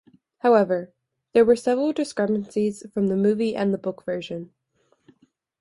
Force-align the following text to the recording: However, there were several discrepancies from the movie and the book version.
However, 0.39 0.91
there 1.33 1.45
were 1.45 1.55
several 1.55 1.93
discrepancies 1.93 2.83
from 2.91 3.05
the 3.05 3.15
movie 3.15 3.55
and 3.55 3.71
the 3.71 3.77
book 3.77 4.03
version. 4.03 4.51